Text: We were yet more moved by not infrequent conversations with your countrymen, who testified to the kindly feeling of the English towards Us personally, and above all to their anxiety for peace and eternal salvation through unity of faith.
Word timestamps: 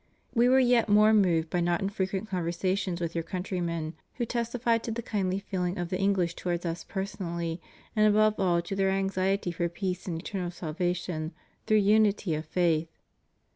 We 0.33 0.49
were 0.49 0.57
yet 0.57 0.89
more 0.89 1.13
moved 1.13 1.51
by 1.51 1.59
not 1.59 1.79
infrequent 1.79 2.27
conversations 2.27 2.99
with 2.99 3.13
your 3.13 3.23
countrymen, 3.23 3.93
who 4.15 4.25
testified 4.25 4.81
to 4.85 4.91
the 4.91 5.03
kindly 5.03 5.37
feeling 5.37 5.77
of 5.77 5.89
the 5.89 5.99
English 5.99 6.33
towards 6.33 6.65
Us 6.65 6.83
personally, 6.83 7.61
and 7.95 8.07
above 8.07 8.39
all 8.39 8.63
to 8.63 8.75
their 8.75 8.89
anxiety 8.89 9.51
for 9.51 9.69
peace 9.69 10.07
and 10.07 10.19
eternal 10.19 10.49
salvation 10.49 11.33
through 11.67 11.77
unity 11.77 12.33
of 12.33 12.45
faith. 12.47 12.89